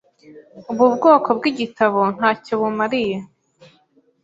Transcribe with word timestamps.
Ubu 0.71 0.85
bwoko 0.95 1.27
bwigitabo 1.37 2.01
ntacyo 2.15 2.53
bumariye. 2.61 3.17